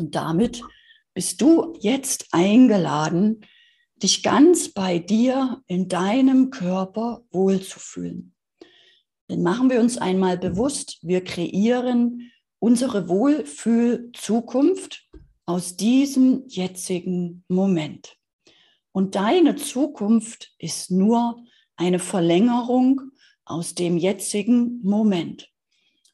Und 0.00 0.14
damit 0.14 0.62
bist 1.12 1.40
du 1.42 1.74
jetzt 1.80 2.28
eingeladen, 2.32 3.42
dich 4.02 4.22
ganz 4.22 4.70
bei 4.70 4.98
dir 4.98 5.62
in 5.66 5.88
deinem 5.88 6.50
Körper 6.50 7.22
wohlzufühlen. 7.30 8.34
Denn 9.28 9.42
machen 9.42 9.68
wir 9.68 9.78
uns 9.80 9.98
einmal 9.98 10.38
bewusst, 10.38 10.98
wir 11.02 11.22
kreieren 11.22 12.32
unsere 12.58 13.08
Wohlfühl-Zukunft 13.08 15.06
aus 15.44 15.76
diesem 15.76 16.44
jetzigen 16.48 17.44
Moment. 17.48 18.16
Und 18.92 19.16
deine 19.16 19.56
Zukunft 19.56 20.54
ist 20.58 20.90
nur 20.90 21.44
eine 21.76 21.98
Verlängerung 21.98 23.02
aus 23.44 23.74
dem 23.74 23.98
jetzigen 23.98 24.80
Moment. 24.82 25.50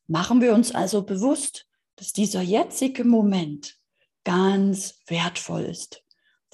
Machen 0.09 0.41
wir 0.41 0.55
uns 0.55 0.73
also 0.73 1.03
bewusst, 1.03 1.67
dass 1.97 2.13
dieser 2.13 2.43
jetzige 2.43 3.05
Moment 3.05 3.79
ganz 4.25 5.01
wertvoll 5.07 5.63
ist. 5.63 6.05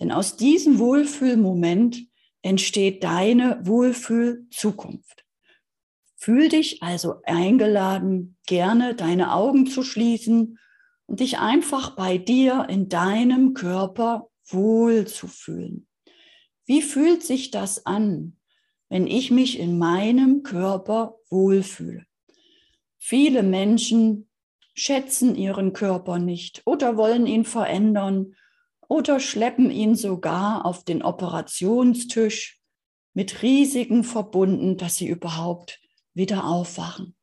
Denn 0.00 0.12
aus 0.12 0.36
diesem 0.36 0.78
Wohlfühlmoment 0.78 2.06
entsteht 2.42 3.04
deine 3.04 3.60
Wohlfühl-Zukunft. 3.64 5.24
Fühl 6.16 6.48
dich 6.48 6.82
also 6.82 7.16
eingeladen, 7.24 8.36
gerne 8.46 8.94
deine 8.94 9.32
Augen 9.34 9.66
zu 9.66 9.82
schließen 9.82 10.58
und 11.06 11.20
dich 11.20 11.38
einfach 11.38 11.96
bei 11.96 12.18
dir 12.18 12.66
in 12.68 12.88
deinem 12.88 13.54
Körper 13.54 14.28
wohl 14.46 15.06
zu 15.06 15.26
fühlen. 15.26 15.88
Wie 16.64 16.82
fühlt 16.82 17.24
sich 17.24 17.50
das 17.50 17.86
an, 17.86 18.36
wenn 18.88 19.06
ich 19.06 19.30
mich 19.30 19.58
in 19.58 19.78
meinem 19.78 20.42
Körper 20.42 21.16
wohlfühle? 21.28 22.06
Viele 22.98 23.42
Menschen 23.42 24.28
schätzen 24.74 25.34
ihren 25.34 25.72
Körper 25.72 26.18
nicht 26.18 26.62
oder 26.64 26.96
wollen 26.96 27.26
ihn 27.26 27.44
verändern 27.44 28.34
oder 28.88 29.20
schleppen 29.20 29.70
ihn 29.70 29.94
sogar 29.94 30.64
auf 30.66 30.84
den 30.84 31.02
Operationstisch 31.02 32.60
mit 33.14 33.42
Risiken 33.42 34.04
verbunden, 34.04 34.76
dass 34.76 34.96
sie 34.96 35.08
überhaupt 35.08 35.80
wieder 36.14 36.44
aufwachen. 36.44 37.14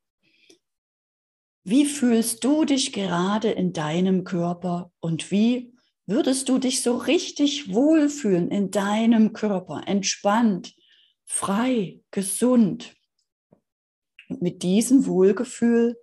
Wie 1.64 1.86
fühlst 1.86 2.44
du 2.44 2.66
dich 2.66 2.94
gerade 2.94 3.52
in 3.52 3.73
deinem 3.73 4.23
Körper 4.23 4.92
und 5.00 5.30
wie 5.30 5.73
würdest 6.06 6.50
du 6.50 6.58
dich 6.58 6.82
so 6.82 6.98
richtig 6.98 7.73
wohlfühlen 7.73 8.50
in 8.50 8.72
deinem 8.72 9.34
Körper, 9.34 9.84
entspannt, 9.86 10.73
frei, 11.26 12.02
gesund? 12.10 12.95
Und 14.30 14.42
mit 14.42 14.64
diesem 14.64 15.06
Wohlgefühl 15.06 15.98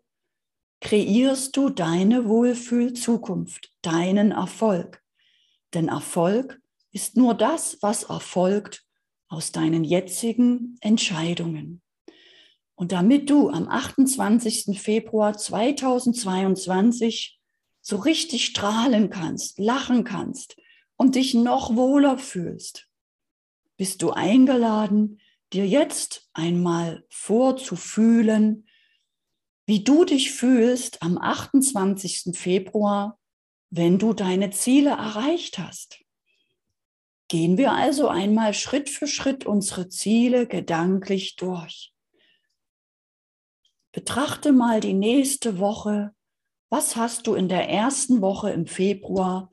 kreierst 0.81 1.57
du 1.57 1.71
deine 1.71 2.27
Wohlfühl-Zukunft, 2.27 3.73
deinen 3.83 4.33
Erfolg. 4.33 5.03
Denn 5.75 5.89
Erfolg 5.89 6.61
ist 6.93 7.17
nur 7.17 7.35
das, 7.35 7.79
was 7.83 8.05
erfolgt 8.05 8.85
aus 9.29 9.53
deinen 9.53 9.85
jetzigen 9.85 10.79
Entscheidungen. 10.81 11.83
Und 12.75 12.93
damit 12.93 13.31
du 13.31 13.51
am 13.51 13.69
28. 13.69 14.81
Februar 14.81 15.37
2022 15.37 17.39
so 17.81 17.97
richtig 17.97 18.45
strahlen 18.45 19.11
kannst, 19.11 19.59
lachen 19.59 20.05
kannst 20.05 20.57
und 20.97 21.15
dich 21.15 21.35
noch 21.35 21.75
wohler 21.75 22.19
fühlst, 22.19 22.89
bist 23.77 24.03
du 24.03 24.11
eingeladen, 24.11 25.21
dir 25.53 25.67
jetzt 25.67 26.29
einmal 26.33 27.05
vorzufühlen, 27.09 28.66
wie 29.67 29.83
du 29.83 30.05
dich 30.05 30.33
fühlst 30.33 31.03
am 31.03 31.19
28. 31.19 32.37
Februar, 32.37 33.19
wenn 33.71 33.99
du 33.99 34.13
deine 34.13 34.51
Ziele 34.51 34.91
erreicht 34.91 35.59
hast. 35.59 36.01
Gehen 37.29 37.59
wir 37.59 37.73
also 37.73 38.07
einmal 38.07 38.55
Schritt 38.55 38.89
für 38.89 39.09
Schritt 39.09 39.45
unsere 39.45 39.89
Ziele 39.89 40.47
gedanklich 40.47 41.35
durch. 41.35 41.93
Betrachte 43.91 44.53
mal 44.53 44.79
die 44.79 44.95
nächste 44.95 45.59
Woche. 45.59 46.15
Was 46.69 46.95
hast 46.95 47.27
du 47.27 47.35
in 47.35 47.49
der 47.49 47.69
ersten 47.69 48.21
Woche 48.21 48.51
im 48.51 48.67
Februar 48.67 49.53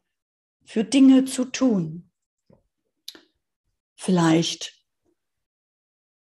für 0.63 0.83
Dinge 0.83 1.25
zu 1.25 1.45
tun? 1.45 2.11
Vielleicht 3.95 4.85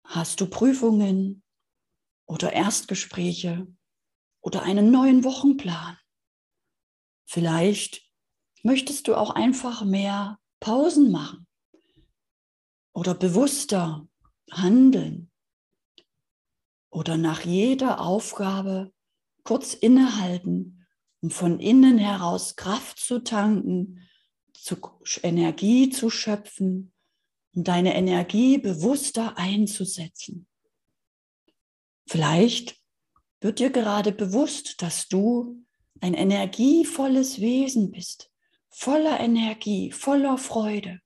hast 0.04 0.40
du 0.40 0.46
Prüfungen 0.46 1.42
oder 2.26 2.52
Erstgespräche 2.52 3.66
oder 4.42 4.62
einen 4.62 4.90
neuen 4.90 5.24
Wochenplan. 5.24 5.96
Vielleicht 7.24 8.02
möchtest 8.62 9.08
du 9.08 9.14
auch 9.14 9.30
einfach 9.30 9.84
mehr 9.84 10.38
Pausen 10.60 11.10
machen 11.10 11.46
oder 12.92 13.14
bewusster 13.14 14.06
handeln 14.50 15.30
oder 16.90 17.16
nach 17.16 17.44
jeder 17.44 18.00
Aufgabe 18.00 18.92
kurz 19.44 19.74
innehalten, 19.74 20.86
um 21.22 21.30
von 21.30 21.58
innen 21.58 21.98
heraus 21.98 22.56
Kraft 22.56 22.98
zu 22.98 23.20
tanken, 23.20 24.06
zu 24.52 24.76
Energie 25.22 25.90
zu 25.90 26.10
schöpfen 26.10 26.92
und 27.54 27.66
deine 27.66 27.94
Energie 27.94 28.58
bewusster 28.58 29.36
einzusetzen. 29.36 30.46
Vielleicht 32.06 32.81
wird 33.42 33.58
dir 33.58 33.70
gerade 33.70 34.12
bewusst, 34.12 34.80
dass 34.82 35.08
du 35.08 35.64
ein 36.00 36.14
energievolles 36.14 37.40
Wesen 37.40 37.90
bist, 37.90 38.30
voller 38.70 39.20
Energie, 39.20 39.90
voller 39.92 40.38
Freude. 40.38 41.00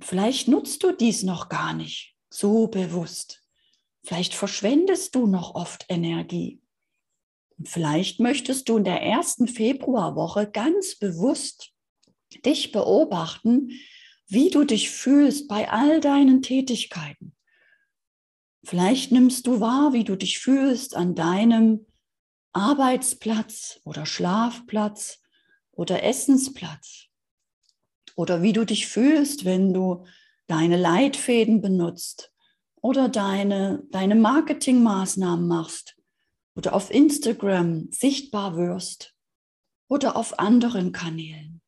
Vielleicht 0.00 0.48
nutzt 0.48 0.82
du 0.82 0.92
dies 0.92 1.22
noch 1.22 1.48
gar 1.48 1.74
nicht 1.74 2.14
so 2.30 2.66
bewusst. 2.66 3.42
Vielleicht 4.04 4.34
verschwendest 4.34 5.14
du 5.14 5.26
noch 5.26 5.54
oft 5.54 5.86
Energie. 5.88 6.60
Und 7.56 7.68
vielleicht 7.68 8.20
möchtest 8.20 8.68
du 8.68 8.76
in 8.76 8.84
der 8.84 9.02
ersten 9.02 9.46
Februarwoche 9.46 10.50
ganz 10.50 10.96
bewusst 10.96 11.72
dich 12.44 12.72
beobachten, 12.72 13.70
wie 14.26 14.50
du 14.50 14.64
dich 14.64 14.90
fühlst 14.90 15.48
bei 15.48 15.70
all 15.70 16.00
deinen 16.00 16.42
Tätigkeiten. 16.42 17.33
Vielleicht 18.64 19.12
nimmst 19.12 19.46
du 19.46 19.60
wahr, 19.60 19.92
wie 19.92 20.04
du 20.04 20.16
dich 20.16 20.38
fühlst 20.38 20.96
an 20.96 21.14
deinem 21.14 21.86
Arbeitsplatz 22.52 23.80
oder 23.84 24.06
Schlafplatz 24.06 25.20
oder 25.72 26.02
Essensplatz. 26.02 27.06
Oder 28.16 28.42
wie 28.42 28.52
du 28.52 28.64
dich 28.64 28.86
fühlst, 28.86 29.44
wenn 29.44 29.74
du 29.74 30.06
deine 30.46 30.76
Leitfäden 30.76 31.60
benutzt 31.60 32.32
oder 32.80 33.08
deine, 33.08 33.82
deine 33.90 34.14
Marketingmaßnahmen 34.14 35.46
machst 35.46 35.96
oder 36.54 36.74
auf 36.74 36.90
Instagram 36.90 37.88
sichtbar 37.90 38.56
wirst 38.56 39.14
oder 39.88 40.16
auf 40.16 40.38
anderen 40.38 40.92
Kanälen. 40.92 41.60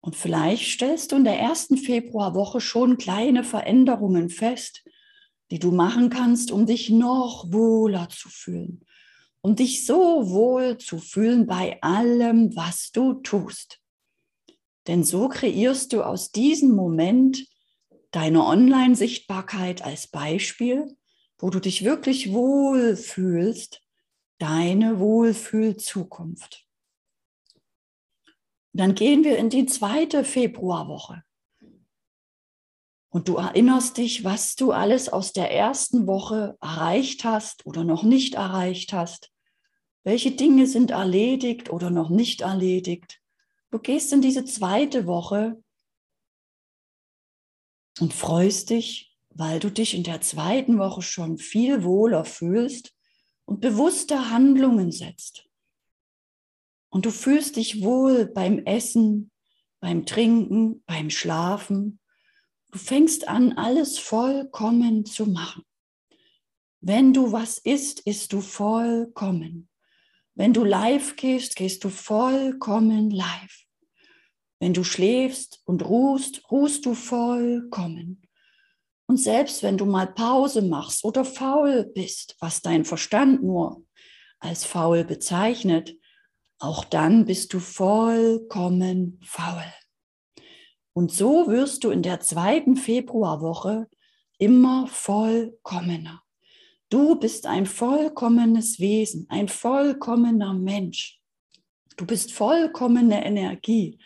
Und 0.00 0.16
vielleicht 0.16 0.70
stellst 0.70 1.12
du 1.12 1.16
in 1.16 1.24
der 1.24 1.38
ersten 1.38 1.76
Februarwoche 1.76 2.60
schon 2.60 2.98
kleine 2.98 3.44
Veränderungen 3.44 4.28
fest, 4.28 4.84
die 5.52 5.58
du 5.58 5.70
machen 5.70 6.08
kannst, 6.08 6.50
um 6.50 6.64
dich 6.64 6.88
noch 6.88 7.52
wohler 7.52 8.08
zu 8.08 8.30
fühlen, 8.30 8.86
um 9.42 9.54
dich 9.54 9.84
so 9.84 10.30
wohl 10.30 10.78
zu 10.78 10.96
fühlen 10.98 11.46
bei 11.46 11.76
allem, 11.82 12.56
was 12.56 12.90
du 12.90 13.12
tust. 13.20 13.78
Denn 14.86 15.04
so 15.04 15.28
kreierst 15.28 15.92
du 15.92 16.04
aus 16.04 16.32
diesem 16.32 16.74
Moment 16.74 17.46
deine 18.12 18.46
Online-Sichtbarkeit 18.46 19.84
als 19.84 20.06
Beispiel, 20.06 20.96
wo 21.38 21.50
du 21.50 21.60
dich 21.60 21.84
wirklich 21.84 22.32
wohl 22.32 22.96
fühlst, 22.96 23.82
deine 24.38 25.00
Wohlfühl-Zukunft. 25.00 26.66
Dann 28.72 28.94
gehen 28.94 29.22
wir 29.22 29.36
in 29.36 29.50
die 29.50 29.66
zweite 29.66 30.24
Februarwoche. 30.24 31.24
Und 33.12 33.28
du 33.28 33.36
erinnerst 33.36 33.98
dich, 33.98 34.24
was 34.24 34.56
du 34.56 34.72
alles 34.72 35.10
aus 35.10 35.34
der 35.34 35.52
ersten 35.52 36.06
Woche 36.06 36.56
erreicht 36.62 37.24
hast 37.24 37.66
oder 37.66 37.84
noch 37.84 38.04
nicht 38.04 38.34
erreicht 38.34 38.94
hast. 38.94 39.30
Welche 40.02 40.30
Dinge 40.30 40.66
sind 40.66 40.92
erledigt 40.92 41.68
oder 41.68 41.90
noch 41.90 42.08
nicht 42.08 42.40
erledigt. 42.40 43.20
Du 43.70 43.78
gehst 43.78 44.14
in 44.14 44.22
diese 44.22 44.46
zweite 44.46 45.06
Woche 45.06 45.62
und 48.00 48.14
freust 48.14 48.70
dich, 48.70 49.14
weil 49.28 49.60
du 49.60 49.70
dich 49.70 49.92
in 49.92 50.04
der 50.04 50.22
zweiten 50.22 50.78
Woche 50.78 51.02
schon 51.02 51.36
viel 51.36 51.84
wohler 51.84 52.24
fühlst 52.24 52.94
und 53.44 53.60
bewusster 53.60 54.30
Handlungen 54.30 54.90
setzt. 54.90 55.46
Und 56.88 57.04
du 57.04 57.10
fühlst 57.10 57.56
dich 57.56 57.82
wohl 57.82 58.24
beim 58.24 58.60
Essen, 58.64 59.30
beim 59.80 60.06
Trinken, 60.06 60.82
beim 60.86 61.10
Schlafen. 61.10 61.98
Du 62.72 62.78
fängst 62.78 63.28
an, 63.28 63.52
alles 63.58 63.98
vollkommen 63.98 65.04
zu 65.04 65.26
machen. 65.26 65.62
Wenn 66.80 67.12
du 67.12 67.30
was 67.30 67.58
isst, 67.58 68.00
isst 68.00 68.32
du 68.32 68.40
vollkommen. 68.40 69.68
Wenn 70.34 70.54
du 70.54 70.64
live 70.64 71.16
gehst, 71.16 71.54
gehst 71.54 71.84
du 71.84 71.90
vollkommen 71.90 73.10
live. 73.10 73.66
Wenn 74.58 74.72
du 74.72 74.84
schläfst 74.84 75.60
und 75.66 75.84
ruhst, 75.84 76.50
ruhst 76.50 76.86
du 76.86 76.94
vollkommen. 76.94 78.22
Und 79.06 79.18
selbst 79.18 79.62
wenn 79.62 79.76
du 79.76 79.84
mal 79.84 80.06
Pause 80.06 80.62
machst 80.62 81.04
oder 81.04 81.26
faul 81.26 81.84
bist, 81.94 82.36
was 82.40 82.62
dein 82.62 82.86
Verstand 82.86 83.42
nur 83.42 83.84
als 84.38 84.64
faul 84.64 85.04
bezeichnet, 85.04 85.94
auch 86.58 86.86
dann 86.86 87.26
bist 87.26 87.52
du 87.52 87.60
vollkommen 87.60 89.20
faul. 89.22 89.62
Und 90.92 91.12
so 91.12 91.48
wirst 91.48 91.84
du 91.84 91.90
in 91.90 92.02
der 92.02 92.20
zweiten 92.20 92.76
Februarwoche 92.76 93.88
immer 94.38 94.86
vollkommener. 94.86 96.22
Du 96.90 97.16
bist 97.16 97.46
ein 97.46 97.64
vollkommenes 97.64 98.78
Wesen, 98.78 99.26
ein 99.30 99.48
vollkommener 99.48 100.52
Mensch. 100.52 101.20
Du 101.96 102.04
bist 102.04 102.32
vollkommene 102.32 103.24
Energie, 103.24 103.98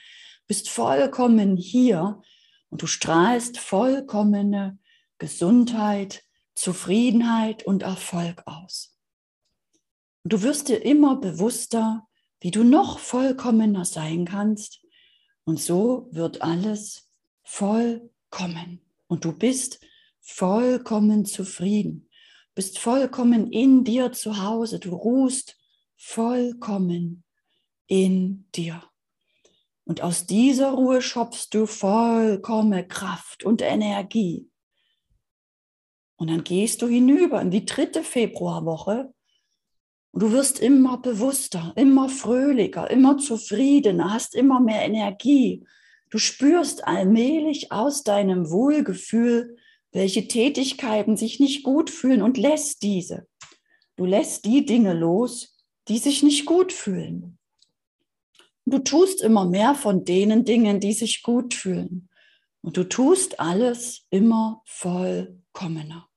bist 0.46 0.68
vollkommen 0.68 1.56
hier 1.56 2.22
und 2.70 2.82
du 2.82 2.86
strahlst 2.86 3.58
vollkommene 3.58 4.78
Gesundheit, 5.18 6.22
Zufriedenheit 6.54 7.64
und 7.64 7.82
Erfolg 7.82 8.42
aus. 8.46 8.96
Und 10.22 10.32
du 10.32 10.42
wirst 10.42 10.68
dir 10.68 10.84
immer 10.84 11.16
bewusster, 11.16 12.06
wie 12.40 12.50
du 12.50 12.64
noch 12.64 12.98
vollkommener 12.98 13.84
sein 13.84 14.24
kannst. 14.24 14.85
Und 15.46 15.60
so 15.60 16.08
wird 16.10 16.42
alles 16.42 17.08
vollkommen. 17.44 18.80
Und 19.06 19.24
du 19.24 19.32
bist 19.32 19.80
vollkommen 20.20 21.24
zufrieden, 21.24 22.08
bist 22.56 22.80
vollkommen 22.80 23.52
in 23.52 23.84
dir 23.84 24.10
zu 24.10 24.42
Hause. 24.42 24.80
Du 24.80 24.90
ruhst 24.94 25.56
vollkommen 25.96 27.22
in 27.86 28.48
dir. 28.56 28.82
Und 29.84 30.02
aus 30.02 30.26
dieser 30.26 30.72
Ruhe 30.72 31.00
schöpfst 31.00 31.50
du 31.52 31.66
vollkommene 31.66 32.88
Kraft 32.88 33.44
und 33.44 33.62
Energie. 33.62 34.50
Und 36.16 36.28
dann 36.28 36.42
gehst 36.42 36.82
du 36.82 36.88
hinüber 36.88 37.40
in 37.40 37.52
die 37.52 37.64
dritte 37.64 38.02
Februarwoche 38.02 39.14
und 40.16 40.22
du 40.22 40.32
wirst 40.32 40.60
immer 40.60 40.96
bewusster, 40.96 41.74
immer 41.76 42.08
fröhlicher, 42.08 42.90
immer 42.90 43.18
zufriedener, 43.18 44.14
hast 44.14 44.34
immer 44.34 44.60
mehr 44.60 44.82
Energie. 44.82 45.66
Du 46.08 46.16
spürst 46.16 46.86
allmählich 46.86 47.70
aus 47.70 48.02
deinem 48.02 48.50
Wohlgefühl, 48.50 49.58
welche 49.92 50.26
Tätigkeiten 50.26 51.18
sich 51.18 51.38
nicht 51.38 51.64
gut 51.64 51.90
fühlen 51.90 52.22
und 52.22 52.38
lässt 52.38 52.82
diese. 52.82 53.26
Du 53.96 54.06
lässt 54.06 54.46
die 54.46 54.64
Dinge 54.64 54.94
los, 54.94 55.62
die 55.86 55.98
sich 55.98 56.22
nicht 56.22 56.46
gut 56.46 56.72
fühlen. 56.72 57.36
Du 58.64 58.78
tust 58.78 59.20
immer 59.20 59.44
mehr 59.44 59.74
von 59.74 60.06
denen 60.06 60.46
Dingen, 60.46 60.80
die 60.80 60.94
sich 60.94 61.22
gut 61.22 61.52
fühlen. 61.52 62.08
Und 62.62 62.78
du 62.78 62.84
tust 62.84 63.38
alles 63.38 64.06
immer 64.08 64.62
vollkommener. 64.64 66.08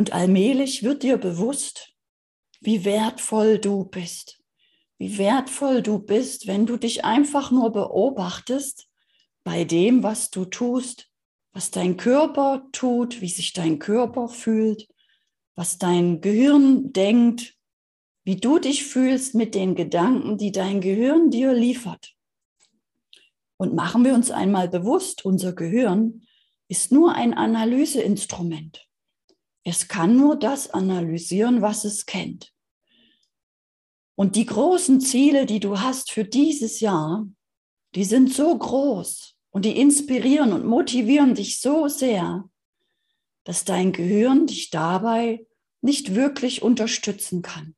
Und 0.00 0.14
allmählich 0.14 0.82
wird 0.82 1.02
dir 1.02 1.18
bewusst, 1.18 1.92
wie 2.62 2.86
wertvoll 2.86 3.58
du 3.58 3.84
bist. 3.84 4.42
Wie 4.96 5.18
wertvoll 5.18 5.82
du 5.82 5.98
bist, 5.98 6.46
wenn 6.46 6.64
du 6.64 6.78
dich 6.78 7.04
einfach 7.04 7.50
nur 7.50 7.70
beobachtest 7.70 8.88
bei 9.44 9.64
dem, 9.64 10.02
was 10.02 10.30
du 10.30 10.46
tust, 10.46 11.10
was 11.52 11.70
dein 11.70 11.98
Körper 11.98 12.66
tut, 12.72 13.20
wie 13.20 13.28
sich 13.28 13.52
dein 13.52 13.78
Körper 13.78 14.30
fühlt, 14.30 14.88
was 15.54 15.76
dein 15.76 16.22
Gehirn 16.22 16.94
denkt, 16.94 17.58
wie 18.24 18.36
du 18.36 18.58
dich 18.58 18.86
fühlst 18.86 19.34
mit 19.34 19.54
den 19.54 19.74
Gedanken, 19.74 20.38
die 20.38 20.50
dein 20.50 20.80
Gehirn 20.80 21.30
dir 21.30 21.52
liefert. 21.52 22.14
Und 23.58 23.74
machen 23.74 24.06
wir 24.06 24.14
uns 24.14 24.30
einmal 24.30 24.70
bewusst, 24.70 25.26
unser 25.26 25.52
Gehirn 25.52 26.22
ist 26.68 26.90
nur 26.90 27.14
ein 27.14 27.34
Analyseinstrument. 27.34 28.89
Es 29.64 29.88
kann 29.88 30.16
nur 30.16 30.36
das 30.36 30.70
analysieren, 30.70 31.62
was 31.62 31.84
es 31.84 32.06
kennt. 32.06 32.52
Und 34.14 34.36
die 34.36 34.46
großen 34.46 35.00
Ziele, 35.00 35.46
die 35.46 35.60
du 35.60 35.80
hast 35.80 36.10
für 36.10 36.24
dieses 36.24 36.80
Jahr, 36.80 37.26
die 37.94 38.04
sind 38.04 38.32
so 38.32 38.56
groß 38.56 39.34
und 39.50 39.64
die 39.64 39.78
inspirieren 39.78 40.52
und 40.52 40.64
motivieren 40.64 41.34
dich 41.34 41.60
so 41.60 41.88
sehr, 41.88 42.48
dass 43.44 43.64
dein 43.64 43.92
Gehirn 43.92 44.46
dich 44.46 44.70
dabei 44.70 45.46
nicht 45.80 46.14
wirklich 46.14 46.62
unterstützen 46.62 47.42
kann. 47.42 47.74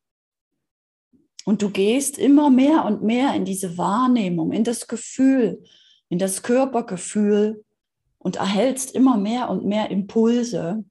Und 1.44 1.62
du 1.62 1.70
gehst 1.70 2.18
immer 2.18 2.50
mehr 2.50 2.84
und 2.84 3.02
mehr 3.02 3.34
in 3.34 3.44
diese 3.44 3.76
Wahrnehmung, 3.78 4.52
in 4.52 4.64
das 4.64 4.86
Gefühl, 4.86 5.62
in 6.08 6.18
das 6.18 6.42
Körpergefühl 6.42 7.64
und 8.18 8.36
erhältst 8.36 8.94
immer 8.94 9.16
mehr 9.16 9.50
und 9.50 9.64
mehr 9.64 9.90
Impulse 9.90 10.84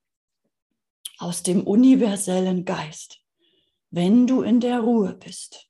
aus 1.21 1.44
dem 1.44 1.63
universellen 1.63 2.65
Geist, 2.65 3.19
wenn 3.91 4.25
du 4.27 4.41
in 4.41 4.59
der 4.59 4.79
Ruhe 4.79 5.13
bist, 5.13 5.68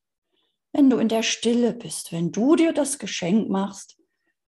wenn 0.72 0.90
du 0.90 0.98
in 0.98 1.10
der 1.10 1.24
Stille 1.24 1.74
bist, 1.74 2.12
wenn 2.12 2.32
du 2.32 2.56
dir 2.56 2.74
das 2.74 3.00
Geschenk 3.00 3.50
machst, 3.50 3.98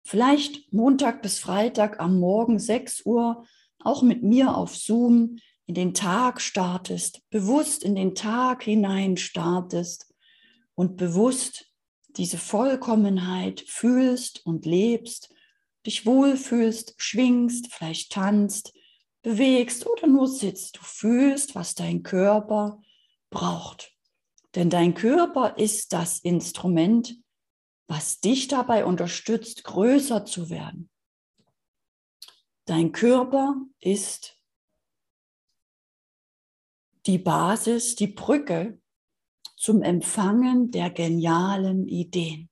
vielleicht 0.03 0.73
Montag 0.73 1.21
bis 1.21 1.39
Freitag 1.39 1.99
am 1.99 2.19
Morgen 2.19 2.59
6 2.59 3.05
Uhr 3.05 3.45
auch 3.81 4.01
mit 4.01 4.23
mir 4.23 4.55
auf 4.55 4.75
Zoom 4.75 5.37
in 5.65 5.75
den 5.75 5.93
Tag 5.93 6.41
startest, 6.41 7.21
bewusst 7.29 7.83
in 7.83 7.95
den 7.95 8.15
Tag 8.15 8.63
hinein 8.63 9.15
startest 9.17 10.13
und 10.75 10.97
bewusst 10.97 11.67
diese 12.17 12.37
Vollkommenheit 12.37 13.63
fühlst 13.67 14.45
und 14.45 14.65
lebst, 14.65 15.33
dich 15.85 16.05
wohlfühlst, 16.05 16.95
schwingst, 16.97 17.71
vielleicht 17.71 18.11
tanzt, 18.11 18.73
bewegst 19.21 19.86
oder 19.86 20.07
nur 20.07 20.27
sitzt. 20.27 20.77
Du 20.77 20.81
fühlst, 20.81 21.56
was 21.56 21.75
dein 21.75 22.04
Körper 22.04 22.81
braucht. 23.30 23.95
Denn 24.56 24.69
dein 24.69 24.94
Körper 24.94 25.57
ist 25.57 25.94
das 25.94 26.19
Instrument, 26.19 27.16
was 27.88 28.19
dich 28.19 28.48
dabei 28.48 28.86
unterstützt, 28.86 29.63
größer 29.63 30.25
zu 30.25 30.50
werden. 30.50 30.89
Dein 32.66 32.92
Körper 32.92 33.56
ist 33.80 34.39
die 37.06 37.18
Basis, 37.18 37.95
die 37.95 38.07
Brücke 38.07 38.80
zum 39.56 39.81
Empfangen 39.81 40.71
der 40.71 40.89
genialen 40.89 41.88
Ideen 41.88 42.49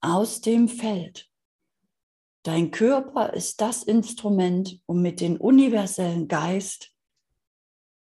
aus 0.00 0.40
dem 0.40 0.68
Feld. 0.68 1.29
Dein 2.42 2.70
Körper 2.70 3.34
ist 3.34 3.60
das 3.60 3.82
Instrument, 3.82 4.80
um 4.86 5.02
mit 5.02 5.20
dem 5.20 5.36
universellen 5.36 6.28
Geist 6.28 6.90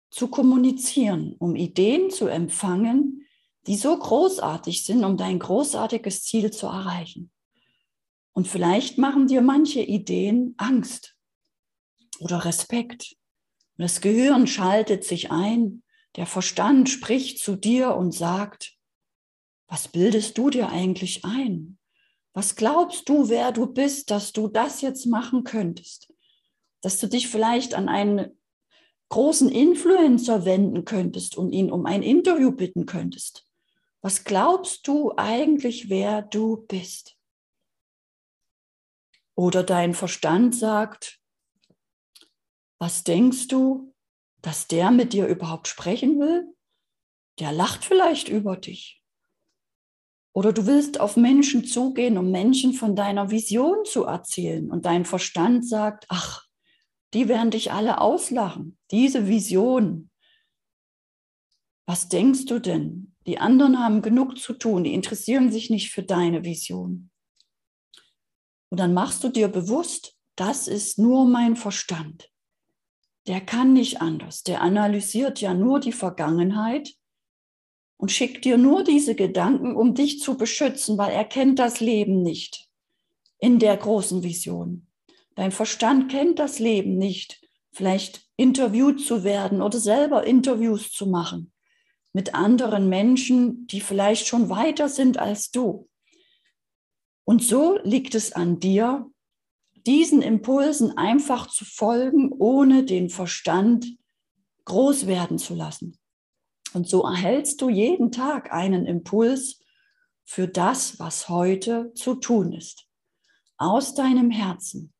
zu 0.09 0.29
kommunizieren, 0.29 1.35
um 1.39 1.55
Ideen 1.55 2.09
zu 2.09 2.27
empfangen, 2.27 3.27
die 3.67 3.75
so 3.75 3.97
großartig 3.97 4.85
sind, 4.85 5.03
um 5.03 5.17
dein 5.17 5.39
großartiges 5.39 6.23
Ziel 6.23 6.51
zu 6.51 6.67
erreichen. 6.67 7.31
Und 8.33 8.47
vielleicht 8.47 8.97
machen 8.97 9.27
dir 9.27 9.41
manche 9.41 9.81
Ideen 9.81 10.55
Angst 10.57 11.15
oder 12.19 12.45
Respekt. 12.45 13.15
Das 13.77 14.01
Gehirn 14.01 14.47
schaltet 14.47 15.03
sich 15.03 15.31
ein 15.31 15.83
der 16.15 16.25
Verstand 16.25 16.89
spricht 16.89 17.39
zu 17.39 17.55
dir 17.55 17.95
und 17.95 18.13
sagt, 18.13 18.77
was 19.67 19.87
bildest 19.87 20.37
du 20.37 20.49
dir 20.49 20.69
eigentlich 20.69 21.25
ein? 21.25 21.74
Was 22.35 22.57
glaubst 22.57 23.07
du, 23.07 23.29
wer 23.29 23.53
du 23.53 23.65
bist, 23.65 24.11
dass 24.11 24.33
du 24.33 24.49
das 24.49 24.81
jetzt 24.81 25.05
machen 25.05 25.45
könntest? 25.45 26.13
Dass 26.81 26.99
du 26.99 27.07
dich 27.07 27.29
vielleicht 27.29 27.73
an 27.73 27.87
einen 27.87 28.37
großen 29.07 29.49
Influencer 29.49 30.43
wenden 30.43 30.83
könntest 30.83 31.37
und 31.37 31.53
ihn 31.53 31.71
um 31.71 31.85
ein 31.85 32.03
Interview 32.03 32.51
bitten 32.51 32.85
könntest. 32.85 33.47
Was 34.01 34.25
glaubst 34.25 34.85
du 34.85 35.13
eigentlich, 35.15 35.89
wer 35.89 36.23
du 36.23 36.57
bist? 36.67 37.17
Oder 39.35 39.63
dein 39.63 39.93
Verstand 39.93 40.55
sagt, 40.55 41.21
was 42.79 43.05
denkst 43.05 43.47
du, 43.47 43.93
dass 44.41 44.67
der 44.67 44.91
mit 44.91 45.13
dir 45.13 45.27
überhaupt 45.27 45.69
sprechen 45.69 46.19
will? 46.19 46.53
Der 47.39 47.53
lacht 47.53 47.85
vielleicht 47.85 48.27
über 48.27 48.57
dich. 48.57 49.01
Oder 50.35 50.51
du 50.51 50.65
willst 50.65 50.99
auf 50.99 51.15
Menschen 51.15 51.65
zugehen, 51.65 52.17
um 52.17 52.29
Menschen 52.29 52.73
von 52.73 52.95
deiner 52.95 53.31
Vision 53.31 53.85
zu 53.85 54.03
erzählen. 54.03 54.69
Und 54.69 54.85
dein 54.85 55.05
Verstand 55.05 55.67
sagt, 55.67 56.05
ach, 56.09 56.43
die 57.13 57.27
werden 57.27 57.51
dich 57.51 57.71
alle 57.71 58.01
auslachen. 58.01 58.77
Diese 58.91 59.27
Vision. 59.27 60.11
Was 61.87 62.09
denkst 62.09 62.45
du 62.45 62.59
denn? 62.59 63.15
Die 63.25 63.39
anderen 63.39 63.79
haben 63.79 64.01
genug 64.01 64.37
zu 64.37 64.53
tun. 64.53 64.83
Die 64.83 64.93
interessieren 64.93 65.51
sich 65.51 65.69
nicht 65.69 65.91
für 65.91 66.03
deine 66.03 66.43
Vision. 66.43 67.09
Und 68.69 68.79
dann 68.79 68.93
machst 68.93 69.23
du 69.23 69.29
dir 69.29 69.47
bewusst, 69.47 70.17
das 70.35 70.67
ist 70.67 70.99
nur 70.99 71.25
mein 71.25 71.55
Verstand 71.55 72.29
der 73.27 73.41
kann 73.41 73.73
nicht 73.73 74.01
anders. 74.01 74.43
Der 74.43 74.61
analysiert 74.61 75.41
ja 75.41 75.53
nur 75.53 75.79
die 75.79 75.91
Vergangenheit, 75.91 76.93
und 77.97 78.11
schickt 78.11 78.45
dir 78.45 78.57
nur 78.57 78.83
diese 78.83 79.15
Gedanken, 79.15 79.75
um 79.75 79.93
dich 79.93 80.19
zu 80.19 80.37
beschützen, 80.37 80.97
weil 80.97 81.11
er 81.11 81.25
kennt 81.25 81.59
das 81.59 81.79
Leben 81.79 82.21
nicht 82.21 82.67
in 83.39 83.59
der 83.59 83.77
großen 83.77 84.23
Vision. 84.23 84.87
Dein 85.35 85.51
Verstand 85.51 86.09
kennt 86.09 86.39
das 86.39 86.59
Leben 86.59 86.97
nicht, 86.97 87.41
vielleicht 87.71 88.25
interviewt 88.37 89.01
zu 89.01 89.23
werden 89.23 89.61
oder 89.61 89.79
selber 89.79 90.25
Interviews 90.25 90.91
zu 90.91 91.07
machen 91.07 91.51
mit 92.13 92.33
anderen 92.33 92.87
Menschen, 92.87 93.67
die 93.67 93.81
vielleicht 93.81 94.27
schon 94.27 94.49
weiter 94.49 94.87
sind 94.87 95.17
als 95.17 95.51
du. 95.51 95.89
Und 97.25 97.43
so 97.43 97.77
liegt 97.83 98.15
es 98.15 98.31
an 98.31 98.61
dir, 98.61 99.11
diesen 99.85 100.21
Impulsen 100.21 100.97
einfach 100.97 101.47
zu 101.47 101.65
folgen, 101.65 102.31
ohne 102.31 102.85
den 102.85 103.09
Verstand 103.09 103.97
groß 104.63 105.07
werden 105.07 105.37
zu 105.37 105.55
lassen. 105.55 105.97
Und 106.75 106.89
so 106.89 107.03
erhältst 107.03 107.61
du 107.61 107.69
jeden 107.69 108.11
Tag 108.11 108.51
einen 108.51 108.85
Impuls 108.85 109.61
für 110.25 110.45
das, 110.45 110.99
was 110.99 111.29
heute 111.29 111.93
zu 111.93 112.15
tun 112.15 112.51
ist. 112.51 112.85
Aus 113.57 113.95
deinem 113.95 114.29
Herzen, 114.29 114.93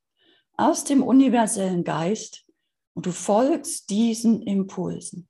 aus 0.54 0.86
dem 0.86 1.04
universellen 1.04 1.84
Geist 1.84 2.46
und 2.94 3.06
du 3.06 3.12
folgst 3.12 3.90
diesen 3.90 4.42
Impulsen. 4.42 5.28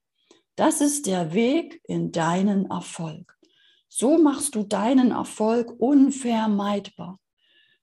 Das 0.56 0.82
ist 0.82 1.08
der 1.08 1.34
Weg 1.34 1.82
in 1.86 2.12
deinen 2.12 2.70
Erfolg. 2.70 3.36
So 3.90 4.20
machst 4.20 4.54
du 4.54 4.62
deinen 4.62 5.10
Erfolg 5.10 5.74
unvermeidbar, 5.80 7.20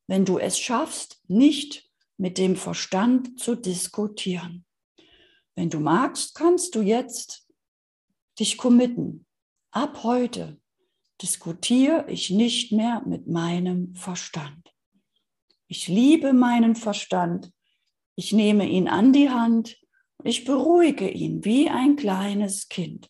wenn 0.07 0.25
du 0.25 0.38
es 0.38 0.57
schaffst, 0.57 1.21
nicht 1.26 1.90
mit 2.16 2.38
dem 2.38 2.54
Verstand 2.54 3.40
zu 3.40 3.57
diskutieren. 3.57 4.64
Wenn 5.57 5.69
du 5.69 5.81
magst, 5.81 6.37
kannst 6.37 6.76
du 6.76 6.81
jetzt 6.81 7.42
dich 8.39 8.57
committen. 8.57 9.27
Ab 9.71 10.03
heute 10.03 10.61
diskutiere 11.21 12.07
ich 12.09 12.31
nicht 12.31 12.73
mehr 12.73 13.03
mit 13.07 13.29
meinem 13.29 13.95
Verstand. 13.95 14.73
Ich 15.69 15.89
liebe 15.89 16.33
meinen 16.33 16.77
Verstand. 16.77 17.53
Ich 18.17 18.33
nehme 18.33 18.69
ihn 18.69 18.89
an 18.89 19.12
die 19.12 19.31
Hand 19.31 19.83
ich 20.25 20.45
beruhige 20.45 21.09
ihn 21.09 21.45
wie 21.45 21.69
ein 21.69 21.97
kleines 21.97 22.69
Kind. 22.69 23.09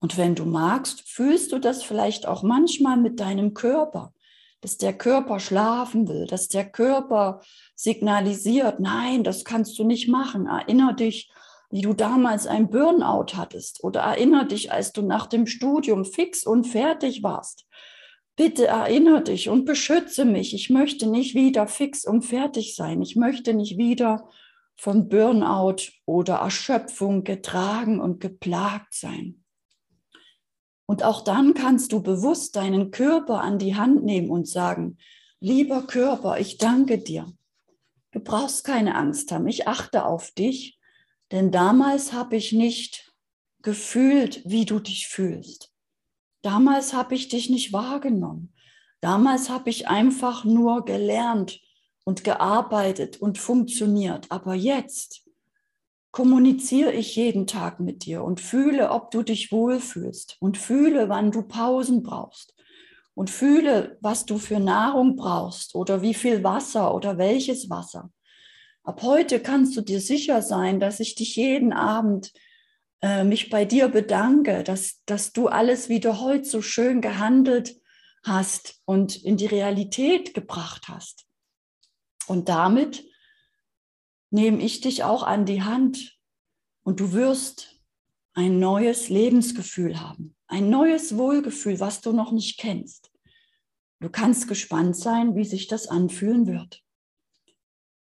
Und 0.00 0.16
wenn 0.16 0.34
du 0.34 0.46
magst, 0.46 1.02
fühlst 1.08 1.52
du 1.52 1.58
das 1.58 1.82
vielleicht 1.82 2.26
auch 2.26 2.42
manchmal 2.42 2.96
mit 2.96 3.20
deinem 3.20 3.52
Körper, 3.52 4.14
dass 4.60 4.78
der 4.78 4.96
Körper 4.96 5.40
schlafen 5.40 6.08
will, 6.08 6.26
dass 6.26 6.48
der 6.48 6.70
Körper 6.70 7.42
signalisiert, 7.74 8.80
nein, 8.80 9.24
das 9.24 9.44
kannst 9.44 9.78
du 9.78 9.84
nicht 9.84 10.08
machen. 10.08 10.46
Erinner 10.46 10.94
dich, 10.94 11.30
wie 11.70 11.82
du 11.82 11.94
damals 11.94 12.46
ein 12.46 12.68
Burnout 12.68 13.36
hattest 13.36 13.82
oder 13.84 14.00
erinner 14.00 14.44
dich, 14.44 14.72
als 14.72 14.92
du 14.92 15.02
nach 15.02 15.26
dem 15.26 15.46
Studium 15.46 16.04
fix 16.04 16.44
und 16.44 16.64
fertig 16.64 17.22
warst. 17.22 17.66
Bitte 18.36 18.66
erinnere 18.66 19.22
dich 19.22 19.48
und 19.48 19.64
beschütze 19.64 20.24
mich. 20.24 20.54
Ich 20.54 20.70
möchte 20.70 21.06
nicht 21.06 21.34
wieder 21.34 21.66
fix 21.68 22.04
und 22.04 22.22
fertig 22.22 22.74
sein. 22.74 23.02
Ich 23.02 23.14
möchte 23.14 23.54
nicht 23.54 23.78
wieder 23.78 24.28
von 24.76 25.08
Burnout 25.08 25.92
oder 26.06 26.36
Erschöpfung 26.36 27.22
getragen 27.22 28.00
und 28.00 28.18
geplagt 28.18 28.94
sein. 28.94 29.44
Und 30.86 31.04
auch 31.04 31.20
dann 31.20 31.54
kannst 31.54 31.92
du 31.92 32.02
bewusst 32.02 32.56
deinen 32.56 32.90
Körper 32.90 33.42
an 33.42 33.58
die 33.58 33.76
Hand 33.76 34.02
nehmen 34.04 34.30
und 34.30 34.48
sagen, 34.48 34.98
lieber 35.38 35.86
Körper, 35.86 36.40
ich 36.40 36.58
danke 36.58 36.98
dir. 36.98 37.30
Du 38.10 38.18
brauchst 38.18 38.64
keine 38.64 38.96
Angst 38.96 39.30
haben, 39.30 39.46
ich 39.46 39.68
achte 39.68 40.04
auf 40.04 40.32
dich, 40.32 40.79
denn 41.32 41.50
damals 41.50 42.12
habe 42.12 42.36
ich 42.36 42.52
nicht 42.52 43.12
gefühlt, 43.62 44.42
wie 44.44 44.64
du 44.64 44.78
dich 44.78 45.08
fühlst. 45.08 45.72
Damals 46.42 46.92
habe 46.92 47.14
ich 47.14 47.28
dich 47.28 47.50
nicht 47.50 47.72
wahrgenommen. 47.72 48.54
Damals 49.00 49.50
habe 49.50 49.70
ich 49.70 49.88
einfach 49.88 50.44
nur 50.44 50.84
gelernt, 50.84 51.60
und 52.04 52.24
gearbeitet 52.24 53.20
und 53.20 53.38
funktioniert. 53.38 54.26
Aber 54.30 54.54
jetzt 54.54 55.22
kommuniziere 56.10 56.92
ich 56.92 57.14
jeden 57.14 57.46
Tag 57.46 57.78
mit 57.78 58.04
dir 58.04 58.24
und 58.24 58.40
fühle, 58.40 58.90
ob 58.90 59.10
du 59.10 59.22
dich 59.22 59.52
wohlfühlst 59.52 60.36
und 60.40 60.58
fühle, 60.58 61.08
wann 61.08 61.30
du 61.30 61.42
Pausen 61.42 62.02
brauchst 62.02 62.54
und 63.14 63.30
fühle, 63.30 63.96
was 64.00 64.26
du 64.26 64.38
für 64.38 64.58
Nahrung 64.58 65.14
brauchst 65.14 65.74
oder 65.74 66.02
wie 66.02 66.14
viel 66.14 66.42
Wasser 66.42 66.94
oder 66.94 67.16
welches 67.16 67.70
Wasser. 67.70 68.10
Ab 68.82 69.02
heute 69.02 69.40
kannst 69.40 69.76
du 69.76 69.82
dir 69.82 70.00
sicher 70.00 70.42
sein, 70.42 70.80
dass 70.80 71.00
ich 71.00 71.14
dich 71.14 71.36
jeden 71.36 71.72
Abend 71.72 72.32
äh, 73.02 73.24
mich 73.24 73.50
bei 73.50 73.64
dir 73.64 73.88
bedanke, 73.88 74.62
dass, 74.62 75.02
dass 75.04 75.32
du 75.32 75.48
alles 75.48 75.88
wieder 75.88 76.20
heute 76.20 76.44
so 76.44 76.62
schön 76.62 77.00
gehandelt 77.00 77.76
hast 78.22 78.80
und 78.84 79.16
in 79.16 79.36
die 79.36 79.46
Realität 79.46 80.34
gebracht 80.34 80.88
hast. 80.88 81.26
Und 82.26 82.48
damit 82.48 83.04
nehme 84.30 84.62
ich 84.62 84.80
dich 84.80 85.04
auch 85.04 85.22
an 85.22 85.44
die 85.44 85.62
Hand 85.62 86.18
und 86.82 87.00
du 87.00 87.12
wirst 87.12 87.80
ein 88.34 88.58
neues 88.58 89.08
Lebensgefühl 89.08 90.00
haben, 90.00 90.36
ein 90.46 90.70
neues 90.70 91.16
Wohlgefühl, 91.16 91.80
was 91.80 92.00
du 92.00 92.12
noch 92.12 92.32
nicht 92.32 92.58
kennst. 92.58 93.10
Du 94.00 94.08
kannst 94.08 94.48
gespannt 94.48 94.96
sein, 94.96 95.34
wie 95.34 95.44
sich 95.44 95.66
das 95.66 95.88
anfühlen 95.88 96.46
wird. 96.46 96.82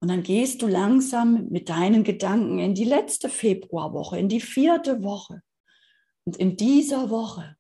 Und 0.02 0.08
dann 0.08 0.24
gehst 0.24 0.64
du 0.64 0.68
langsam 0.68 1.48
mit 1.50 1.70
deinen 1.70 2.04
Gedanken 2.04 2.58
in 2.58 2.74
die 2.74 2.86
letzte 2.86 3.30
Februarwoche, 3.30 4.18
in 4.18 4.30
die 4.30 4.42
vierte 4.42 5.04
Woche. 5.04 5.44
Und 6.26 6.38
in 6.38 6.58
dieser 6.58 7.12
Woche 7.12 7.56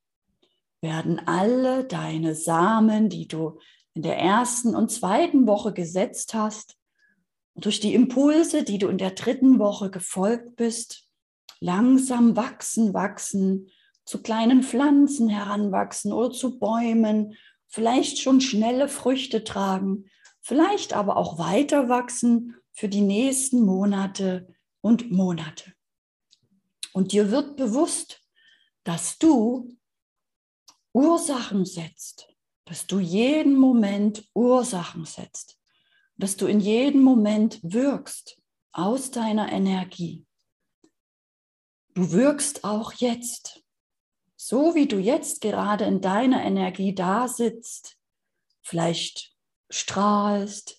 werden 0.81 1.19
alle 1.27 1.83
deine 1.83 2.33
Samen, 2.33 3.09
die 3.09 3.27
du 3.27 3.59
in 3.93 4.01
der 4.01 4.17
ersten 4.17 4.75
und 4.75 4.91
zweiten 4.91 5.45
Woche 5.45 5.71
gesetzt 5.71 6.33
hast, 6.33 6.77
durch 7.55 7.79
die 7.79 7.93
Impulse, 7.93 8.63
die 8.63 8.79
du 8.79 8.87
in 8.87 8.97
der 8.97 9.11
dritten 9.11 9.59
Woche 9.59 9.91
gefolgt 9.91 10.55
bist, 10.55 11.07
langsam 11.59 12.35
wachsen, 12.35 12.93
wachsen, 12.95 13.67
zu 14.05 14.23
kleinen 14.23 14.63
Pflanzen 14.63 15.29
heranwachsen 15.29 16.11
oder 16.11 16.31
zu 16.31 16.57
Bäumen, 16.57 17.35
vielleicht 17.67 18.17
schon 18.17 18.41
schnelle 18.41 18.87
Früchte 18.87 19.43
tragen, 19.43 20.05
vielleicht 20.41 20.93
aber 20.93 21.17
auch 21.17 21.37
weiter 21.37 21.89
wachsen 21.89 22.55
für 22.71 22.89
die 22.89 23.01
nächsten 23.01 23.61
Monate 23.61 24.47
und 24.81 25.11
Monate. 25.11 25.73
Und 26.93 27.11
dir 27.11 27.31
wird 27.31 27.55
bewusst, 27.55 28.21
dass 28.83 29.17
du 29.17 29.77
Ursachen 30.93 31.65
setzt 31.65 32.31
dass 32.71 32.87
du 32.87 32.99
jeden 32.99 33.57
Moment 33.57 34.23
Ursachen 34.33 35.03
setzt, 35.03 35.59
dass 36.15 36.37
du 36.37 36.47
in 36.47 36.61
jedem 36.61 37.01
Moment 37.01 37.59
wirkst 37.63 38.41
aus 38.71 39.11
deiner 39.11 39.51
Energie. 39.51 40.25
Du 41.95 42.13
wirkst 42.13 42.63
auch 42.63 42.93
jetzt, 42.93 43.61
so 44.37 44.73
wie 44.73 44.87
du 44.87 44.99
jetzt 44.99 45.41
gerade 45.41 45.83
in 45.83 45.99
deiner 45.99 46.45
Energie 46.45 46.95
da 46.95 47.27
sitzt, 47.27 47.97
vielleicht 48.61 49.30
strahlst, 49.71 50.77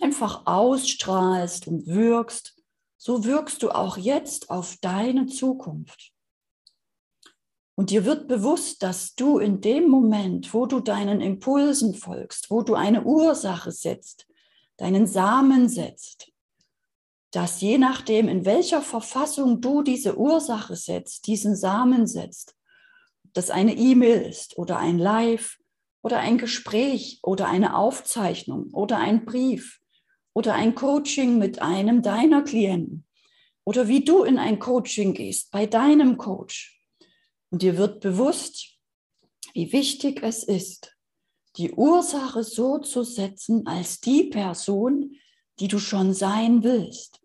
einfach 0.00 0.46
ausstrahlst 0.46 1.66
und 1.66 1.86
wirkst, 1.86 2.62
so 2.96 3.24
wirkst 3.24 3.62
du 3.62 3.70
auch 3.70 3.96
jetzt 3.96 4.50
auf 4.50 4.76
deine 4.80 5.26
Zukunft. 5.26 6.12
Und 7.76 7.90
dir 7.90 8.04
wird 8.04 8.26
bewusst, 8.26 8.82
dass 8.82 9.14
du 9.14 9.38
in 9.38 9.60
dem 9.60 9.88
Moment, 9.88 10.52
wo 10.52 10.66
du 10.66 10.80
deinen 10.80 11.20
Impulsen 11.20 11.94
folgst, 11.94 12.50
wo 12.50 12.62
du 12.62 12.74
eine 12.74 13.04
Ursache 13.04 13.70
setzt, 13.70 14.26
deinen 14.78 15.06
Samen 15.06 15.68
setzt, 15.68 16.32
dass 17.30 17.60
je 17.60 17.78
nachdem, 17.78 18.28
in 18.28 18.44
welcher 18.44 18.82
Verfassung 18.82 19.60
du 19.60 19.82
diese 19.82 20.18
Ursache 20.18 20.74
setzt, 20.74 21.26
diesen 21.28 21.54
Samen 21.54 22.08
setzt, 22.08 22.56
ob 23.24 23.34
das 23.34 23.50
eine 23.50 23.76
E-Mail 23.76 24.22
ist 24.22 24.58
oder 24.58 24.78
ein 24.78 24.98
Live 24.98 25.57
oder 26.02 26.18
ein 26.18 26.38
Gespräch 26.38 27.20
oder 27.22 27.48
eine 27.48 27.76
Aufzeichnung 27.76 28.72
oder 28.72 28.98
ein 28.98 29.24
Brief 29.24 29.80
oder 30.34 30.54
ein 30.54 30.74
Coaching 30.74 31.38
mit 31.38 31.60
einem 31.60 32.02
deiner 32.02 32.42
Klienten 32.42 33.06
oder 33.64 33.88
wie 33.88 34.04
du 34.04 34.24
in 34.24 34.38
ein 34.38 34.58
Coaching 34.58 35.14
gehst 35.14 35.50
bei 35.50 35.66
deinem 35.66 36.16
Coach 36.16 36.80
und 37.50 37.62
dir 37.62 37.76
wird 37.76 38.00
bewusst, 38.00 38.78
wie 39.52 39.72
wichtig 39.72 40.22
es 40.22 40.44
ist, 40.44 40.96
die 41.56 41.72
Ursache 41.72 42.44
so 42.44 42.78
zu 42.78 43.02
setzen 43.02 43.66
als 43.66 44.00
die 44.00 44.24
Person, 44.24 45.16
die 45.58 45.68
du 45.68 45.78
schon 45.78 46.14
sein 46.14 46.62
willst. 46.62 47.20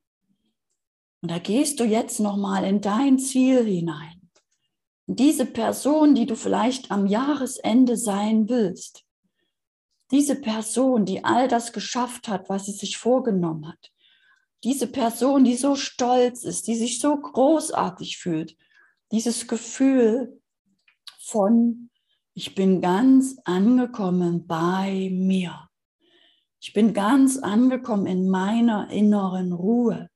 Und 1.21 1.29
da 1.29 1.39
gehst 1.39 1.79
du 1.79 1.83
jetzt 1.83 2.19
nochmal 2.19 2.65
in 2.65 2.81
dein 2.81 3.19
Ziel 3.19 3.63
hinein. 3.63 4.22
Diese 5.05 5.45
Person, 5.45 6.15
die 6.15 6.25
du 6.25 6.35
vielleicht 6.35 6.91
am 6.91 7.05
Jahresende 7.07 7.97
sein 7.97 8.47
willst, 8.47 9.03
diese 10.11 10.35
Person, 10.35 11.05
die 11.05 11.23
all 11.23 11.47
das 11.47 11.73
geschafft 11.73 12.27
hat, 12.27 12.49
was 12.49 12.65
sie 12.65 12.71
sich 12.71 12.97
vorgenommen 12.97 13.67
hat, 13.67 13.91
diese 14.63 14.87
Person, 14.87 15.43
die 15.43 15.55
so 15.55 15.75
stolz 15.75 16.43
ist, 16.43 16.67
die 16.67 16.75
sich 16.75 16.99
so 16.99 17.17
großartig 17.17 18.17
fühlt, 18.17 18.55
dieses 19.11 19.47
Gefühl 19.47 20.41
von, 21.19 21.89
ich 22.33 22.55
bin 22.55 22.81
ganz 22.81 23.37
angekommen 23.43 24.47
bei 24.47 25.09
mir. 25.11 25.69
Ich 26.61 26.71
bin 26.71 26.93
ganz 26.93 27.37
angekommen 27.37 28.05
in 28.05 28.29
meiner 28.29 28.89
inneren 28.89 29.51
Ruhe, 29.51 30.09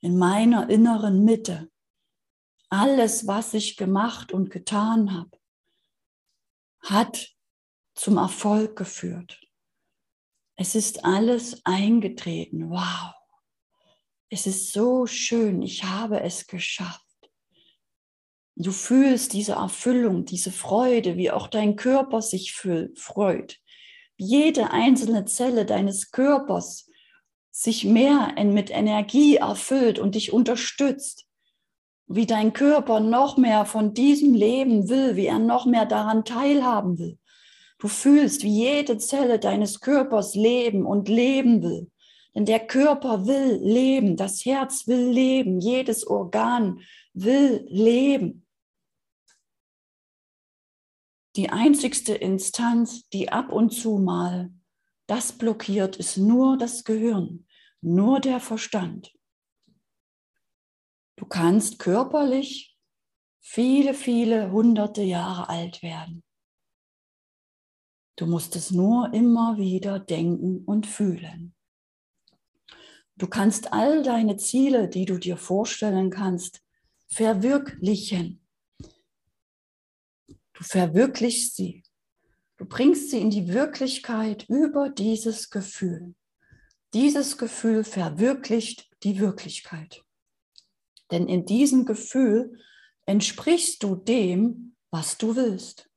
in 0.00 0.18
meiner 0.18 0.68
inneren 0.68 1.24
Mitte. 1.24 1.70
Alles, 2.70 3.26
was 3.26 3.54
ich 3.54 3.76
gemacht 3.76 4.32
und 4.32 4.50
getan 4.50 5.12
habe, 5.14 5.38
hat 6.80 7.34
zum 7.94 8.18
Erfolg 8.18 8.76
geführt. 8.76 9.40
Es 10.56 10.74
ist 10.74 11.04
alles 11.04 11.64
eingetreten. 11.64 12.70
Wow. 12.70 13.14
Es 14.28 14.46
ist 14.46 14.72
so 14.72 15.06
schön. 15.06 15.62
Ich 15.62 15.84
habe 15.84 16.20
es 16.20 16.46
geschafft. 16.46 17.04
Du 18.56 18.72
fühlst 18.72 19.34
diese 19.34 19.52
Erfüllung, 19.52 20.24
diese 20.24 20.50
Freude, 20.50 21.16
wie 21.16 21.30
auch 21.30 21.46
dein 21.46 21.76
Körper 21.76 22.20
sich 22.20 22.52
freut. 22.52 23.60
Jede 24.16 24.72
einzelne 24.72 25.26
Zelle 25.26 25.64
deines 25.64 26.10
Körpers 26.10 26.90
sich 27.52 27.84
mehr 27.84 28.34
mit 28.44 28.70
Energie 28.70 29.36
erfüllt 29.36 30.00
und 30.00 30.16
dich 30.16 30.32
unterstützt. 30.32 31.27
Wie 32.08 32.26
dein 32.26 32.52
Körper 32.52 33.00
noch 33.00 33.36
mehr 33.36 33.66
von 33.66 33.92
diesem 33.92 34.34
Leben 34.34 34.88
will, 34.88 35.14
wie 35.14 35.26
er 35.26 35.38
noch 35.38 35.66
mehr 35.66 35.86
daran 35.86 36.24
teilhaben 36.24 36.98
will. 36.98 37.18
Du 37.78 37.86
fühlst, 37.86 38.42
wie 38.42 38.50
jede 38.50 38.98
Zelle 38.98 39.38
deines 39.38 39.80
Körpers 39.80 40.34
leben 40.34 40.84
und 40.84 41.08
leben 41.08 41.62
will. 41.62 41.90
Denn 42.34 42.44
der 42.44 42.60
Körper 42.66 43.26
will 43.26 43.60
leben, 43.62 44.16
das 44.16 44.44
Herz 44.44 44.86
will 44.86 45.08
leben, 45.10 45.60
jedes 45.60 46.06
Organ 46.06 46.80
will 47.12 47.66
leben. 47.68 48.46
Die 51.36 51.50
einzigste 51.50 52.14
Instanz, 52.14 53.08
die 53.10 53.28
ab 53.28 53.52
und 53.52 53.70
zu 53.70 53.98
mal 53.98 54.50
das 55.06 55.32
blockiert, 55.32 55.96
ist 55.96 56.16
nur 56.16 56.58
das 56.58 56.84
Gehirn, 56.84 57.46
nur 57.80 58.20
der 58.20 58.40
Verstand. 58.40 59.12
Du 61.18 61.26
kannst 61.26 61.80
körperlich 61.80 62.78
viele, 63.40 63.92
viele 63.92 64.52
hunderte 64.52 65.02
Jahre 65.02 65.48
alt 65.48 65.82
werden. 65.82 66.22
Du 68.14 68.26
musst 68.26 68.54
es 68.54 68.70
nur 68.70 69.12
immer 69.12 69.58
wieder 69.58 69.98
denken 69.98 70.62
und 70.64 70.86
fühlen. 70.86 71.56
Du 73.16 73.26
kannst 73.26 73.72
all 73.72 74.04
deine 74.04 74.36
Ziele, 74.36 74.88
die 74.88 75.06
du 75.06 75.18
dir 75.18 75.36
vorstellen 75.36 76.10
kannst, 76.10 76.62
verwirklichen. 77.08 78.40
Du 80.28 80.62
verwirklichst 80.62 81.56
sie. 81.56 81.82
Du 82.58 82.64
bringst 82.64 83.10
sie 83.10 83.20
in 83.20 83.30
die 83.30 83.48
Wirklichkeit 83.48 84.44
über 84.48 84.88
dieses 84.88 85.50
Gefühl. 85.50 86.14
Dieses 86.94 87.38
Gefühl 87.38 87.82
verwirklicht 87.82 88.88
die 89.02 89.18
Wirklichkeit. 89.18 90.04
Denn 91.10 91.26
in 91.26 91.46
diesem 91.46 91.84
Gefühl 91.84 92.58
entsprichst 93.06 93.82
du 93.82 93.96
dem, 93.96 94.76
was 94.90 95.18
du 95.18 95.36
willst. 95.36 95.88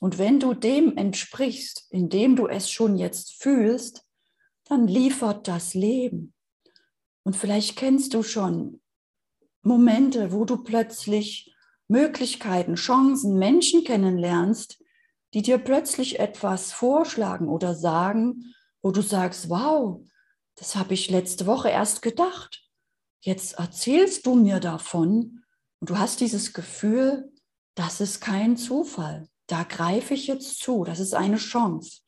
Und 0.00 0.18
wenn 0.18 0.38
du 0.38 0.54
dem 0.54 0.96
entsprichst, 0.96 1.86
indem 1.90 2.36
du 2.36 2.46
es 2.46 2.70
schon 2.70 2.96
jetzt 2.96 3.42
fühlst, 3.42 4.04
dann 4.64 4.86
liefert 4.86 5.48
das 5.48 5.74
Leben. 5.74 6.34
Und 7.24 7.36
vielleicht 7.36 7.76
kennst 7.76 8.14
du 8.14 8.22
schon 8.22 8.80
Momente, 9.62 10.32
wo 10.32 10.44
du 10.44 10.62
plötzlich 10.62 11.54
Möglichkeiten, 11.88 12.74
Chancen, 12.74 13.38
Menschen 13.38 13.82
kennenlernst, 13.82 14.82
die 15.34 15.42
dir 15.42 15.58
plötzlich 15.58 16.20
etwas 16.20 16.72
vorschlagen 16.72 17.48
oder 17.48 17.74
sagen, 17.74 18.54
wo 18.82 18.92
du 18.92 19.02
sagst, 19.02 19.50
wow, 19.50 20.00
das 20.54 20.76
habe 20.76 20.94
ich 20.94 21.10
letzte 21.10 21.46
Woche 21.46 21.70
erst 21.70 22.02
gedacht. 22.02 22.67
Jetzt 23.20 23.58
erzählst 23.58 24.26
du 24.26 24.34
mir 24.34 24.60
davon 24.60 25.42
und 25.80 25.90
du 25.90 25.98
hast 25.98 26.20
dieses 26.20 26.52
Gefühl, 26.52 27.32
das 27.74 28.00
ist 28.00 28.20
kein 28.20 28.56
Zufall. 28.56 29.28
Da 29.46 29.64
greife 29.64 30.14
ich 30.14 30.26
jetzt 30.26 30.60
zu, 30.60 30.84
das 30.84 31.00
ist 31.00 31.14
eine 31.14 31.36
Chance. 31.36 32.02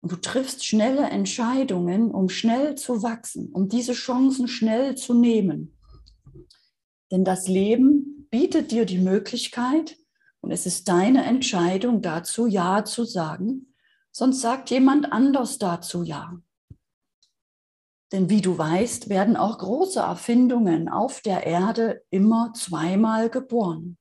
Und 0.00 0.12
du 0.12 0.16
triffst 0.16 0.66
schnelle 0.66 1.08
Entscheidungen, 1.08 2.10
um 2.10 2.28
schnell 2.28 2.74
zu 2.74 3.02
wachsen, 3.02 3.50
um 3.52 3.68
diese 3.68 3.92
Chancen 3.92 4.48
schnell 4.48 4.96
zu 4.96 5.14
nehmen. 5.14 5.78
Denn 7.10 7.24
das 7.24 7.46
Leben 7.46 8.26
bietet 8.30 8.72
dir 8.72 8.84
die 8.84 8.98
Möglichkeit 8.98 9.96
und 10.40 10.50
es 10.50 10.66
ist 10.66 10.88
deine 10.88 11.24
Entscheidung 11.24 12.02
dazu, 12.02 12.46
Ja 12.46 12.84
zu 12.84 13.04
sagen, 13.04 13.74
sonst 14.10 14.40
sagt 14.40 14.70
jemand 14.70 15.12
anders 15.12 15.58
dazu 15.58 16.02
Ja. 16.02 16.42
Denn 18.12 18.28
wie 18.28 18.42
du 18.42 18.58
weißt, 18.58 19.08
werden 19.08 19.36
auch 19.36 19.58
große 19.58 20.00
Erfindungen 20.00 20.88
auf 20.90 21.22
der 21.22 21.46
Erde 21.46 22.02
immer 22.10 22.52
zweimal 22.54 23.30
geboren. 23.30 23.96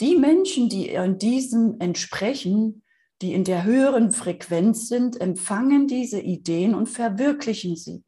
Die 0.00 0.16
Menschen, 0.16 0.70
die 0.70 0.88
in 0.88 1.18
diesem 1.18 1.78
entsprechen, 1.78 2.82
die 3.20 3.34
in 3.34 3.44
der 3.44 3.64
höheren 3.64 4.10
Frequenz 4.10 4.88
sind, 4.88 5.20
empfangen 5.20 5.86
diese 5.86 6.20
Ideen 6.20 6.74
und 6.74 6.88
verwirklichen 6.88 7.76
sie. 7.76 8.02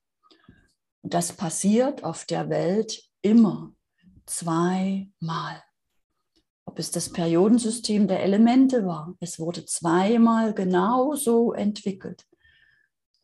Und 1.03 1.13
das 1.13 1.35
passiert 1.35 2.03
auf 2.03 2.25
der 2.25 2.49
Welt 2.49 3.05
immer 3.21 3.75
zweimal. 4.25 5.63
Ob 6.65 6.79
es 6.79 6.91
das 6.91 7.13
Periodensystem 7.13 8.09
der 8.09 8.23
Elemente 8.23 8.87
war, 8.87 9.15
es 9.21 9.39
wurde 9.39 9.67
zweimal 9.67 10.55
genauso 10.55 11.53
entwickelt. 11.53 12.25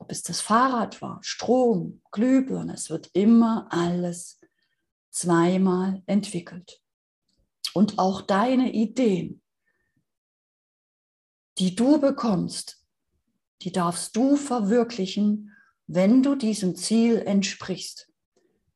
Ob 0.00 0.10
es 0.10 0.22
das 0.22 0.40
Fahrrad 0.40 1.02
war, 1.02 1.18
Strom, 1.22 2.00
Glühbirne, 2.10 2.72
es 2.72 2.88
wird 2.88 3.10
immer 3.12 3.68
alles 3.70 4.40
zweimal 5.10 6.02
entwickelt. 6.06 6.82
Und 7.74 7.98
auch 7.98 8.22
deine 8.22 8.72
Ideen, 8.72 9.42
die 11.58 11.76
du 11.76 12.00
bekommst, 12.00 12.82
die 13.60 13.72
darfst 13.72 14.16
du 14.16 14.36
verwirklichen, 14.36 15.54
wenn 15.86 16.22
du 16.22 16.34
diesem 16.34 16.76
Ziel 16.76 17.18
entsprichst. 17.18 18.10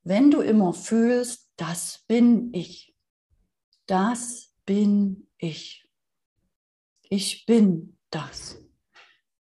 Wenn 0.02 0.30
du 0.30 0.42
immer 0.42 0.74
fühlst, 0.74 1.50
das 1.56 2.04
bin 2.06 2.52
ich. 2.52 2.94
Das 3.86 4.52
bin 4.66 5.28
ich. 5.38 5.88
Ich 7.08 7.46
bin 7.46 7.96
das. 8.10 8.63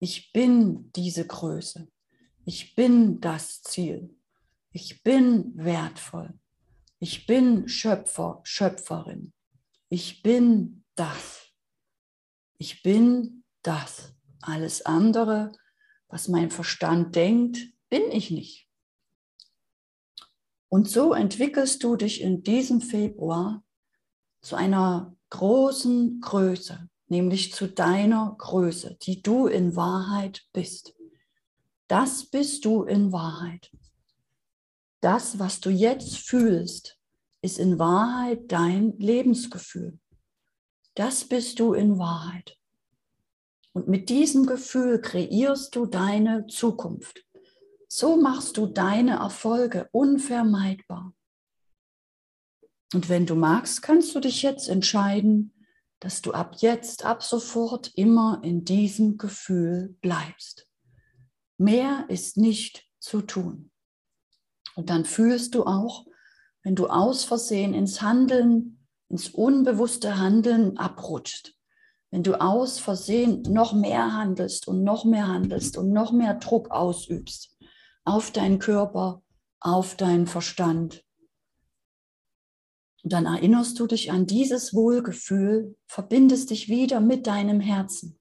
Ich 0.03 0.33
bin 0.33 0.91
diese 0.97 1.25
Größe. 1.25 1.87
Ich 2.43 2.75
bin 2.75 3.21
das 3.21 3.61
Ziel. 3.61 4.13
Ich 4.73 5.01
bin 5.01 5.53
wertvoll. 5.55 6.37
Ich 6.99 7.25
bin 7.25 7.69
Schöpfer, 7.69 8.41
Schöpferin. 8.43 9.31
Ich 9.87 10.21
bin 10.21 10.83
das. 10.95 11.45
Ich 12.57 12.83
bin 12.83 13.45
das. 13.61 14.13
Alles 14.41 14.85
andere, 14.85 15.53
was 16.09 16.27
mein 16.27 16.51
Verstand 16.51 17.15
denkt, 17.15 17.59
bin 17.87 18.11
ich 18.11 18.29
nicht. 18.29 18.67
Und 20.67 20.89
so 20.89 21.13
entwickelst 21.13 21.81
du 21.81 21.95
dich 21.95 22.19
in 22.19 22.43
diesem 22.43 22.81
Februar 22.81 23.63
zu 24.41 24.57
einer 24.57 25.15
großen 25.29 26.19
Größe, 26.19 26.89
nämlich 27.13 27.53
zu 27.53 27.67
deiner 27.67 28.35
Größe, 28.39 28.97
die 29.03 29.21
du 29.21 29.45
in 29.45 29.75
Wahrheit 29.75 30.47
bist. 30.51 30.95
Das 31.87 32.25
bist 32.25 32.65
du 32.65 32.83
in 32.83 33.11
Wahrheit. 33.11 33.71
Das, 34.99 35.37
was 35.37 35.59
du 35.59 35.69
jetzt 35.69 36.17
fühlst, 36.17 36.97
ist 37.43 37.59
in 37.59 37.77
Wahrheit 37.77 38.51
dein 38.51 38.97
Lebensgefühl. 38.97 39.99
Das 40.95 41.25
bist 41.25 41.59
du 41.59 41.73
in 41.73 41.99
Wahrheit. 41.99 42.57
Und 43.73 43.87
mit 43.87 44.09
diesem 44.09 44.47
Gefühl 44.47 44.99
kreierst 44.99 45.75
du 45.75 45.85
deine 45.85 46.47
Zukunft. 46.47 47.23
So 47.87 48.19
machst 48.19 48.57
du 48.57 48.65
deine 48.65 49.17
Erfolge 49.17 49.87
unvermeidbar. 49.91 51.13
Und 52.95 53.07
wenn 53.07 53.27
du 53.27 53.35
magst, 53.35 53.83
kannst 53.83 54.15
du 54.15 54.19
dich 54.19 54.41
jetzt 54.41 54.67
entscheiden, 54.67 55.52
dass 56.03 56.21
du 56.21 56.33
ab 56.33 56.57
jetzt, 56.57 57.05
ab 57.05 57.23
sofort 57.23 57.93
immer 57.95 58.41
in 58.43 58.65
diesem 58.65 59.17
Gefühl 59.17 59.95
bleibst. 60.01 60.67
Mehr 61.57 62.03
ist 62.09 62.35
nicht 62.35 62.85
zu 62.99 63.21
tun. 63.21 63.71
Und 64.75 64.89
dann 64.89 65.05
fühlst 65.05 65.55
du 65.55 65.63
auch, 65.65 66.05
wenn 66.61 66.75
du 66.75 66.87
aus 66.87 67.23
Versehen 67.23 67.73
ins 67.73 68.01
Handeln, 68.01 68.85
ins 69.07 69.29
unbewusste 69.29 70.17
Handeln 70.17 70.77
abrutschst, 70.77 71.55
wenn 72.11 72.23
du 72.23 72.35
aus 72.41 72.79
Versehen 72.79 73.41
noch 73.43 73.71
mehr 73.71 74.13
handelst 74.13 74.67
und 74.67 74.83
noch 74.83 75.05
mehr 75.05 75.29
handelst 75.29 75.77
und 75.77 75.93
noch 75.93 76.11
mehr 76.11 76.33
Druck 76.33 76.69
ausübst, 76.69 77.57
auf 78.03 78.31
deinen 78.31 78.59
Körper, 78.59 79.21
auf 79.61 79.95
deinen 79.95 80.27
Verstand. 80.27 81.02
Und 83.03 83.11
dann 83.11 83.25
erinnerst 83.25 83.79
du 83.79 83.85
dich 83.85 84.11
an 84.11 84.25
dieses 84.25 84.73
Wohlgefühl, 84.73 85.75
verbindest 85.85 86.49
dich 86.49 86.69
wieder 86.69 87.01
mit 87.01 87.27
deinem 87.27 87.59
Herzen. 87.59 88.17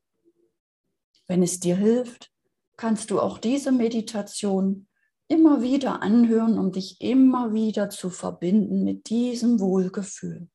Wenn 1.29 1.43
es 1.43 1.61
dir 1.61 1.77
hilft, 1.77 2.33
kannst 2.77 3.11
du 3.11 3.21
auch 3.21 3.39
diese 3.39 3.71
Meditation 3.71 4.89
immer 5.29 5.63
wieder 5.63 6.03
anhören, 6.03 6.59
um 6.59 6.73
dich 6.73 7.01
immer 7.01 7.55
wieder 7.55 7.91
zu 7.91 8.11
verbinden 8.11 8.83
mit 8.83 9.09
diesem 9.09 9.61
Wohlgefühl. 9.61 10.49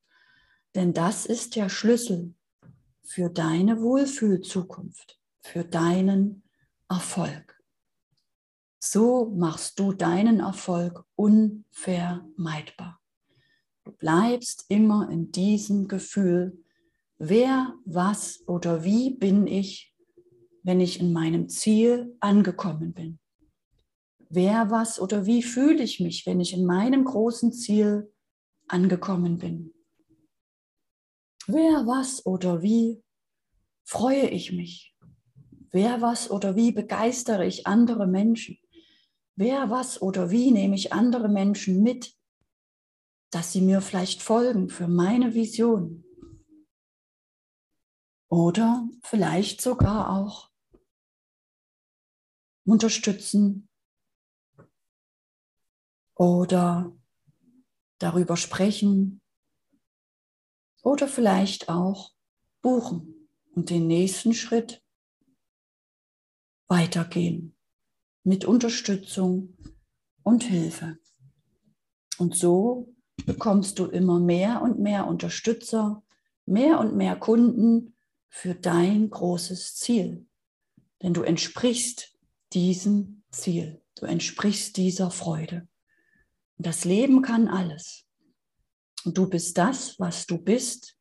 Denn 0.75 0.93
das 0.93 1.25
ist 1.25 1.55
der 1.55 1.69
Schlüssel 1.69 2.35
für 3.01 3.29
deine 3.29 3.81
Wohlfühlzukunft, 3.81 5.17
für 5.39 5.63
deinen 5.63 6.43
Erfolg. 6.89 7.57
So 8.77 9.31
machst 9.33 9.79
du 9.79 9.93
deinen 9.93 10.41
Erfolg 10.41 11.05
unvermeidbar. 11.15 12.99
Bleibst 13.99 14.65
immer 14.69 15.09
in 15.09 15.31
diesem 15.31 15.87
Gefühl, 15.87 16.63
wer, 17.17 17.73
was 17.85 18.43
oder 18.47 18.83
wie 18.83 19.11
bin 19.11 19.47
ich, 19.47 19.93
wenn 20.63 20.79
ich 20.79 20.99
in 20.99 21.13
meinem 21.13 21.49
Ziel 21.49 22.15
angekommen 22.19 22.93
bin. 22.93 23.19
Wer, 24.29 24.69
was 24.69 24.99
oder 24.99 25.25
wie 25.25 25.41
fühle 25.41 25.83
ich 25.83 25.99
mich, 25.99 26.25
wenn 26.25 26.39
ich 26.39 26.53
in 26.53 26.65
meinem 26.65 27.05
großen 27.05 27.53
Ziel 27.53 28.11
angekommen 28.67 29.37
bin. 29.37 29.73
Wer, 31.47 31.87
was 31.87 32.25
oder 32.25 32.61
wie 32.61 33.01
freue 33.85 34.29
ich 34.29 34.51
mich? 34.51 34.93
Wer, 35.71 36.01
was 36.01 36.29
oder 36.29 36.55
wie 36.55 36.71
begeistere 36.71 37.45
ich 37.45 37.65
andere 37.65 38.05
Menschen? 38.05 38.57
Wer, 39.35 39.69
was 39.69 40.01
oder 40.01 40.29
wie 40.31 40.51
nehme 40.51 40.75
ich 40.75 40.91
andere 40.91 41.29
Menschen 41.29 41.83
mit, 41.83 42.16
dass 43.29 43.51
sie 43.51 43.61
mir 43.61 43.81
vielleicht 43.81 44.21
folgen 44.21 44.69
für 44.69 44.87
meine 44.87 45.33
Vision? 45.33 46.03
Oder 48.29 48.89
vielleicht 49.03 49.61
sogar 49.61 50.09
auch 50.09 50.51
unterstützen 52.65 53.69
oder 56.13 56.93
darüber 57.99 58.35
sprechen 58.35 59.21
oder 60.83 61.07
vielleicht 61.07 61.69
auch 61.69 62.13
buchen 62.61 63.29
und 63.51 63.69
den 63.69 63.87
nächsten 63.87 64.33
Schritt 64.33 64.83
weitergehen 66.67 67.55
mit 68.23 68.43
Unterstützung 68.43 69.57
und 70.23 70.43
Hilfe. 70.43 70.99
Und 72.17 72.35
so 72.35 72.93
bekommst 73.25 73.79
du 73.79 73.85
immer 73.85 74.19
mehr 74.19 74.61
und 74.61 74.79
mehr 74.79 75.07
Unterstützer, 75.07 76.03
mehr 76.45 76.79
und 76.79 76.95
mehr 76.95 77.15
Kunden 77.15 77.95
für 78.29 78.55
dein 78.55 79.09
großes 79.09 79.75
Ziel. 79.75 80.25
Denn 81.01 81.13
du 81.13 81.23
entsprichst 81.23 82.17
diesem 82.53 83.23
Ziel, 83.31 83.81
du 83.95 84.05
entsprichst 84.05 84.77
dieser 84.77 85.11
Freude. 85.11 85.67
Und 86.57 86.65
das 86.65 86.85
Leben 86.85 87.21
kann 87.21 87.47
alles. 87.47 88.05
Und 89.05 89.17
du 89.17 89.29
bist 89.29 89.57
das, 89.57 89.99
was 89.99 90.25
du 90.25 90.37
bist, 90.37 90.97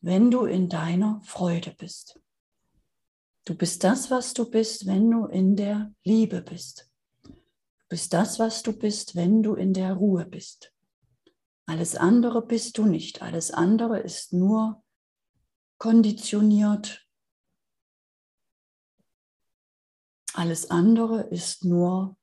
wenn 0.00 0.30
du 0.30 0.44
in 0.44 0.68
deiner 0.68 1.20
Freude 1.24 1.74
bist. 1.76 2.20
Du 3.44 3.54
bist 3.54 3.84
das, 3.84 4.10
was 4.10 4.34
du 4.34 4.50
bist, 4.50 4.86
wenn 4.86 5.10
du 5.10 5.26
in 5.26 5.56
der 5.56 5.94
Liebe 6.02 6.40
bist. 6.40 6.90
Du 7.24 7.88
bist 7.88 8.12
das, 8.12 8.38
was 8.38 8.62
du 8.62 8.72
bist, 8.72 9.16
wenn 9.16 9.42
du 9.42 9.54
in 9.54 9.74
der 9.74 9.92
Ruhe 9.94 10.24
bist. 10.24 10.73
Alles 11.66 11.96
andere 11.96 12.46
bist 12.46 12.78
du 12.78 12.84
nicht. 12.84 13.22
Alles 13.22 13.50
andere 13.50 14.00
ist 14.00 14.32
nur 14.32 14.82
konditioniert. 15.78 17.06
Alles 20.34 20.70
andere 20.70 21.22
ist 21.22 21.64
nur 21.64 22.16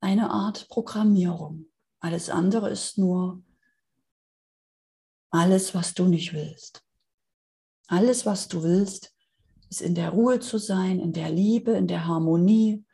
eine 0.00 0.30
Art 0.30 0.68
Programmierung. 0.68 1.66
Alles 2.00 2.30
andere 2.30 2.70
ist 2.70 2.98
nur 2.98 3.42
alles, 5.30 5.74
was 5.74 5.94
du 5.94 6.06
nicht 6.06 6.32
willst. 6.32 6.84
Alles, 7.88 8.26
was 8.26 8.48
du 8.48 8.62
willst, 8.62 9.14
ist 9.68 9.82
in 9.82 9.94
der 9.94 10.10
Ruhe 10.10 10.40
zu 10.40 10.58
sein, 10.58 11.00
in 11.00 11.12
der 11.12 11.30
Liebe, 11.30 11.72
in 11.72 11.86
der 11.86 12.06
Harmonie, 12.06 12.84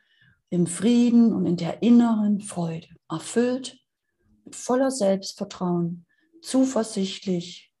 im 0.49 0.67
Frieden 0.67 1.33
und 1.33 1.45
in 1.45 1.57
der 1.57 1.81
inneren 1.81 2.41
Freude, 2.41 2.87
erfüllt 3.09 3.82
voller 4.51 4.91
Selbstvertrauen, 4.91 6.05
zuversichtlich. 6.41 7.73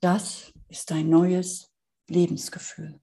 Das 0.00 0.52
ist 0.68 0.90
dein 0.90 1.08
neues 1.08 1.72
Lebensgefühl. 2.08 3.00